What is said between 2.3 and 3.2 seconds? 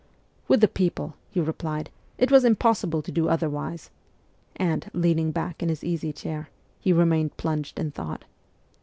was impossible to